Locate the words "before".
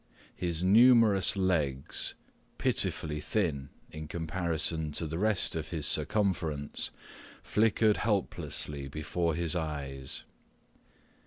8.87-9.35